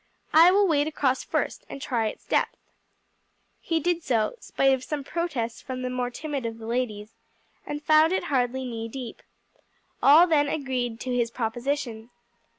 I 0.33 0.49
will 0.49 0.67
wade 0.67 0.87
across 0.87 1.23
first 1.23 1.63
and 1.69 1.79
try 1.79 2.07
its 2.07 2.25
depth." 2.25 2.57
He 3.59 3.79
did 3.79 4.01
so, 4.01 4.33
spite 4.39 4.73
of 4.73 4.83
some 4.83 5.03
protests 5.03 5.61
from 5.61 5.83
the 5.83 5.91
more 5.91 6.09
timid 6.09 6.43
of 6.43 6.57
the 6.57 6.65
ladies, 6.65 7.13
and 7.67 7.83
found 7.83 8.11
it 8.11 8.23
hardly 8.23 8.65
knee 8.65 8.87
deep. 8.89 9.21
All 10.01 10.25
then 10.25 10.47
agreed 10.47 10.99
to 11.01 11.13
his 11.15 11.29
proposition. 11.29 12.09